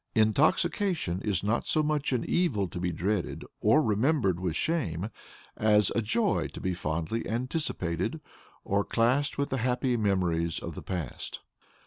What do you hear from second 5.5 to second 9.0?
as a joy to be fondly anticipated, or